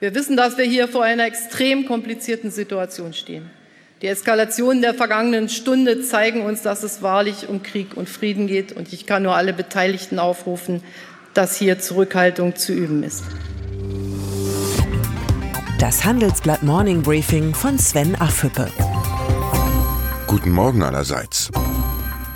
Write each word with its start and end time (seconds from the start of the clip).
Wir 0.00 0.14
wissen, 0.14 0.34
dass 0.34 0.56
wir 0.56 0.64
hier 0.64 0.88
vor 0.88 1.04
einer 1.04 1.26
extrem 1.26 1.84
komplizierten 1.84 2.50
Situation 2.50 3.12
stehen. 3.12 3.50
Die 4.00 4.06
Eskalationen 4.06 4.80
der 4.80 4.94
vergangenen 4.94 5.50
Stunde 5.50 6.00
zeigen 6.00 6.40
uns, 6.40 6.62
dass 6.62 6.82
es 6.82 7.02
wahrlich 7.02 7.50
um 7.50 7.62
Krieg 7.62 7.98
und 7.98 8.08
Frieden 8.08 8.46
geht. 8.46 8.72
Und 8.72 8.94
ich 8.94 9.04
kann 9.04 9.22
nur 9.22 9.36
alle 9.36 9.52
Beteiligten 9.52 10.18
aufrufen, 10.18 10.82
dass 11.34 11.54
hier 11.54 11.80
Zurückhaltung 11.80 12.56
zu 12.56 12.72
üben 12.72 13.02
ist. 13.02 13.24
Das 15.78 16.02
Handelsblatt 16.06 16.62
Morning 16.62 17.02
Briefing 17.02 17.54
von 17.54 17.78
Sven 17.78 18.14
Affüppe. 18.14 18.68
Guten 20.26 20.50
Morgen 20.50 20.82
allerseits. 20.82 21.50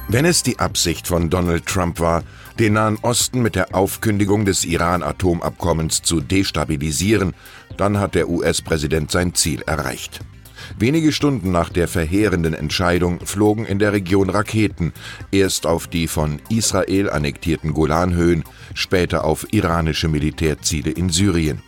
Wenn 0.08 0.26
es 0.26 0.42
die 0.42 0.58
Absicht 0.58 1.06
von 1.06 1.30
Donald 1.30 1.66
Trump 1.66 1.98
war, 1.98 2.22
den 2.58 2.74
Nahen 2.74 2.98
Osten 3.02 3.42
mit 3.42 3.56
der 3.56 3.74
Aufkündigung 3.74 4.44
des 4.44 4.64
Iran-Atomabkommens 4.64 6.02
zu 6.02 6.20
destabilisieren, 6.20 7.34
dann 7.76 7.98
hat 7.98 8.14
der 8.14 8.28
US-Präsident 8.28 9.10
sein 9.10 9.34
Ziel 9.34 9.62
erreicht. 9.62 10.20
Wenige 10.78 11.12
Stunden 11.12 11.50
nach 11.50 11.68
der 11.68 11.88
verheerenden 11.88 12.54
Entscheidung 12.54 13.20
flogen 13.24 13.66
in 13.66 13.78
der 13.78 13.92
Region 13.92 14.30
Raketen, 14.30 14.92
erst 15.30 15.66
auf 15.66 15.86
die 15.86 16.06
von 16.06 16.40
Israel 16.48 17.10
annektierten 17.10 17.72
Golanhöhen, 17.72 18.44
später 18.74 19.24
auf 19.24 19.46
iranische 19.52 20.08
Militärziele 20.08 20.90
in 20.90 21.10
Syrien. 21.10 21.62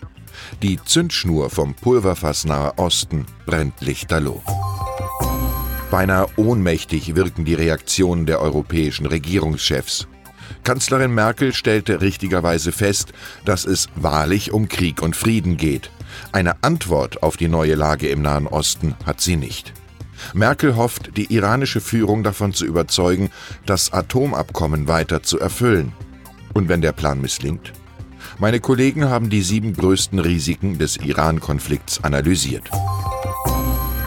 Die 0.62 0.78
Zündschnur 0.82 1.50
vom 1.50 1.74
Pulverfass 1.74 2.44
Nahe 2.44 2.72
Osten 2.78 3.26
brennt 3.44 3.80
lichterloh. 3.80 4.42
Beinahe 5.90 6.26
ohnmächtig 6.36 7.14
wirken 7.14 7.44
die 7.44 7.54
Reaktionen 7.54 8.26
der 8.26 8.40
europäischen 8.40 9.06
Regierungschefs. 9.06 10.08
Kanzlerin 10.64 11.14
Merkel 11.14 11.54
stellte 11.54 12.00
richtigerweise 12.00 12.72
fest, 12.72 13.12
dass 13.44 13.64
es 13.64 13.88
wahrlich 13.94 14.52
um 14.52 14.68
Krieg 14.68 15.00
und 15.00 15.14
Frieden 15.14 15.56
geht. 15.56 15.90
Eine 16.32 16.62
Antwort 16.64 17.22
auf 17.22 17.36
die 17.36 17.48
neue 17.48 17.76
Lage 17.76 18.08
im 18.08 18.20
Nahen 18.20 18.48
Osten 18.48 18.96
hat 19.04 19.20
sie 19.20 19.36
nicht. 19.36 19.72
Merkel 20.34 20.74
hofft, 20.74 21.16
die 21.16 21.32
iranische 21.32 21.80
Führung 21.80 22.24
davon 22.24 22.52
zu 22.52 22.64
überzeugen, 22.64 23.30
das 23.64 23.92
Atomabkommen 23.92 24.88
weiter 24.88 25.22
zu 25.22 25.38
erfüllen. 25.38 25.92
Und 26.52 26.68
wenn 26.68 26.80
der 26.80 26.92
Plan 26.92 27.20
misslingt? 27.20 27.72
Meine 28.38 28.58
Kollegen 28.58 29.08
haben 29.08 29.30
die 29.30 29.42
sieben 29.42 29.72
größten 29.72 30.18
Risiken 30.18 30.78
des 30.78 30.96
Iran-Konflikts 30.96 32.02
analysiert. 32.02 32.70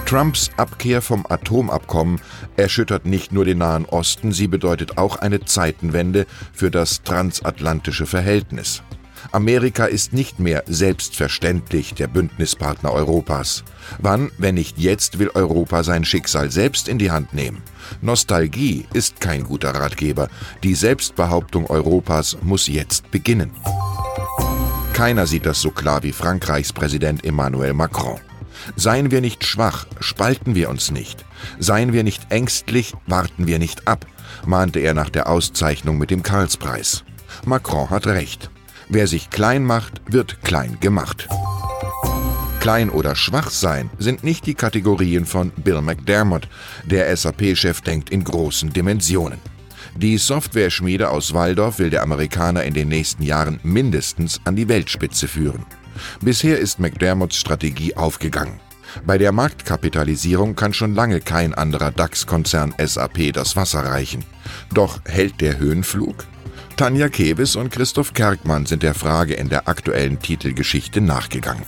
Trumps 0.09 0.49
Abkehr 0.57 1.03
vom 1.03 1.23
Atomabkommen 1.29 2.19
erschüttert 2.57 3.05
nicht 3.05 3.31
nur 3.31 3.45
den 3.45 3.59
Nahen 3.59 3.85
Osten, 3.85 4.31
sie 4.31 4.47
bedeutet 4.47 4.97
auch 4.97 5.17
eine 5.17 5.45
Zeitenwende 5.45 6.25
für 6.51 6.71
das 6.71 7.03
transatlantische 7.03 8.07
Verhältnis. 8.07 8.81
Amerika 9.31 9.85
ist 9.85 10.11
nicht 10.11 10.39
mehr 10.39 10.63
selbstverständlich 10.66 11.93
der 11.93 12.07
Bündnispartner 12.07 12.91
Europas. 12.91 13.63
Wann, 13.99 14.31
wenn 14.39 14.55
nicht 14.55 14.79
jetzt, 14.79 15.19
will 15.19 15.29
Europa 15.35 15.83
sein 15.83 16.03
Schicksal 16.03 16.49
selbst 16.49 16.88
in 16.88 16.97
die 16.97 17.11
Hand 17.11 17.35
nehmen? 17.35 17.61
Nostalgie 18.01 18.88
ist 18.95 19.21
kein 19.21 19.44
guter 19.44 19.75
Ratgeber. 19.75 20.29
Die 20.63 20.73
Selbstbehauptung 20.73 21.67
Europas 21.67 22.35
muss 22.41 22.66
jetzt 22.66 23.11
beginnen. 23.11 23.51
Keiner 24.94 25.27
sieht 25.27 25.45
das 25.45 25.61
so 25.61 25.69
klar 25.69 26.01
wie 26.01 26.13
Frankreichs 26.13 26.73
Präsident 26.73 27.23
Emmanuel 27.23 27.75
Macron. 27.75 28.19
Seien 28.75 29.11
wir 29.11 29.21
nicht 29.21 29.45
schwach, 29.45 29.88
spalten 29.99 30.55
wir 30.55 30.69
uns 30.69 30.91
nicht. 30.91 31.25
Seien 31.59 31.93
wir 31.93 32.03
nicht 32.03 32.31
ängstlich, 32.31 32.93
warten 33.07 33.47
wir 33.47 33.59
nicht 33.59 33.88
ab, 33.88 34.05
mahnte 34.45 34.79
er 34.79 34.93
nach 34.93 35.09
der 35.09 35.29
Auszeichnung 35.29 35.97
mit 35.97 36.11
dem 36.11 36.23
Karlspreis. 36.23 37.03
Macron 37.45 37.89
hat 37.89 38.07
recht. 38.07 38.49
Wer 38.89 39.07
sich 39.07 39.29
klein 39.29 39.63
macht, 39.63 40.01
wird 40.07 40.41
klein 40.43 40.77
gemacht. 40.79 41.27
Klein 42.59 42.89
oder 42.89 43.16
schwach 43.16 43.51
sein 43.51 43.89
sind 43.99 44.23
nicht 44.23 44.45
die 44.45 44.53
Kategorien 44.53 45.25
von 45.25 45.51
Bill 45.51 45.81
McDermott. 45.81 46.49
Der 46.85 47.16
SAP-Chef 47.16 47.81
denkt 47.81 48.09
in 48.09 48.23
großen 48.23 48.73
Dimensionen. 48.73 49.39
Die 49.95 50.17
Software-Schmiede 50.17 51.09
aus 51.09 51.34
Waldorf 51.34 51.79
will 51.79 51.89
der 51.89 52.03
Amerikaner 52.03 52.63
in 52.63 52.73
den 52.73 52.89
nächsten 52.89 53.23
Jahren 53.23 53.59
mindestens 53.63 54.41
an 54.44 54.55
die 54.55 54.67
Weltspitze 54.67 55.28
führen. 55.28 55.66
Bisher 56.22 56.59
ist 56.59 56.79
McDermotts 56.79 57.35
Strategie 57.35 57.95
aufgegangen. 57.95 58.59
Bei 59.05 59.17
der 59.17 59.31
Marktkapitalisierung 59.31 60.55
kann 60.55 60.73
schon 60.73 60.95
lange 60.95 61.22
kein 61.22 61.53
anderer 61.53 61.91
DAX-Konzern 61.91 62.73
SAP 62.83 63.33
das 63.33 63.55
Wasser 63.55 63.81
reichen. 63.81 64.23
Doch 64.73 65.01
hält 65.05 65.41
der 65.41 65.59
Höhenflug? 65.59 66.25
Tanja 66.75 67.09
Kewis 67.09 67.55
und 67.55 67.72
Christoph 67.72 68.13
Kerkmann 68.13 68.66
sind 68.66 68.83
der 68.83 68.94
Frage 68.94 69.33
in 69.33 69.49
der 69.49 69.67
aktuellen 69.67 70.19
Titelgeschichte 70.19 71.01
nachgegangen. 71.01 71.66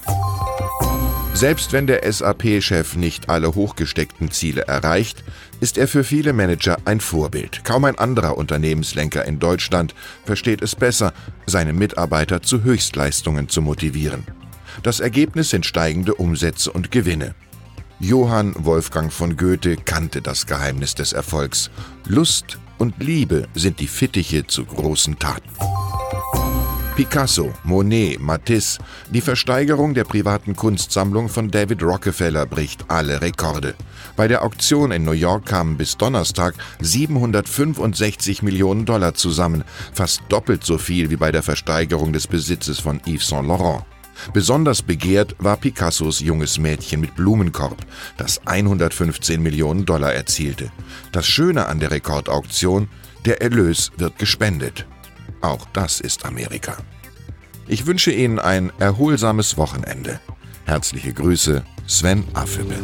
Selbst 1.42 1.74
wenn 1.74 1.88
der 1.88 2.04
SAP-Chef 2.04 2.96
nicht 2.96 3.30
alle 3.30 3.56
hochgesteckten 3.56 4.30
Ziele 4.30 4.68
erreicht, 4.68 5.24
ist 5.60 5.80
er 5.80 5.88
für 5.88 6.04
viele 6.04 6.34
Manager 6.34 6.78
ein 6.86 7.00
Vorbild. 7.00 7.64
Kaum 7.64 7.86
ein 7.86 7.98
anderer 7.98 8.38
Unternehmenslenker 8.38 9.26
in 9.26 9.40
Deutschland 9.40 9.96
versteht 10.24 10.62
es 10.62 10.76
besser, 10.76 11.14
seine 11.48 11.74
Mitarbeiter 11.74 12.44
zu 12.44 12.62
Höchstleistungen 12.62 13.50
zu 13.50 13.64
motivieren. 13.64 14.24
Das 14.84 15.00
Ergebnis 15.00 15.50
sind 15.50 15.66
steigende 15.66 16.14
Umsätze 16.14 16.72
und 16.72 16.92
Gewinne. 16.92 17.34
Johann 18.00 18.54
Wolfgang 18.60 19.12
von 19.12 19.36
Goethe 19.36 19.78
kannte 19.78 20.22
das 20.22 20.46
Geheimnis 20.46 20.94
des 20.94 21.12
Erfolgs. 21.12 21.72
Lust 22.06 22.60
und 22.78 23.02
Liebe 23.02 23.48
sind 23.56 23.80
die 23.80 23.88
Fittiche 23.88 24.46
zu 24.46 24.64
großen 24.64 25.18
Taten. 25.18 25.50
Picasso, 27.02 27.52
Monet, 27.64 28.20
Matisse, 28.20 28.78
die 29.10 29.22
Versteigerung 29.22 29.96
der 29.96 30.04
privaten 30.04 30.56
Kunstsammlung 30.56 31.30
von 31.30 31.50
David 31.50 31.82
Rockefeller 31.82 32.46
bricht 32.46 32.86
alle 32.90 33.24
Rekorde. 33.24 33.74
Bei 34.16 34.28
der 34.28 34.44
Auktion 34.44 34.92
in 34.92 35.04
New 35.04 35.14
York 35.14 35.48
kamen 35.48 35.78
bis 35.78 35.98
Donnerstag 35.98 36.54
765 36.80 38.44
Millionen 38.44 38.86
Dollar 38.86 39.16
zusammen, 39.16 39.64
fast 39.94 40.22
doppelt 40.30 40.64
so 40.64 40.78
viel 40.78 41.10
wie 41.10 41.16
bei 41.16 41.32
der 41.32 41.42
Versteigerung 41.42 42.14
des 42.14 42.28
Besitzes 42.28 42.78
von 42.78 43.02
Yves 43.08 43.30
Saint 43.30 43.48
Laurent. 43.48 43.84
Besonders 44.32 44.84
begehrt 44.84 45.36
war 45.40 45.58
Picassos 45.58 46.20
junges 46.20 46.60
Mädchen 46.60 47.02
mit 47.02 47.16
Blumenkorb, 47.16 47.84
das 48.18 48.46
115 48.46 49.42
Millionen 49.42 49.88
Dollar 49.88 50.14
erzielte. 50.14 50.72
Das 51.12 51.26
Schöne 51.26 51.66
an 51.66 51.80
der 51.80 51.90
Rekordauktion, 51.90 52.90
der 53.26 53.42
Erlös 53.42 53.92
wird 53.98 54.20
gespendet. 54.20 54.86
Auch 55.42 55.66
das 55.74 56.00
ist 56.00 56.26
Amerika. 56.26 56.78
Ich 57.72 57.86
wünsche 57.86 58.12
Ihnen 58.12 58.38
ein 58.38 58.70
erholsames 58.80 59.56
Wochenende. 59.56 60.20
Herzliche 60.66 61.14
Grüße, 61.14 61.64
Sven 61.88 62.26
Affebe. 62.34 62.76